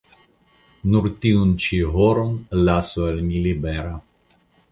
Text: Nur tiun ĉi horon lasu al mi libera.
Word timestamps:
Nur 0.93 1.09
tiun 1.25 1.51
ĉi 1.65 1.79
horon 1.97 2.33
lasu 2.71 3.05
al 3.11 3.23
mi 3.29 3.45
libera. 3.49 3.95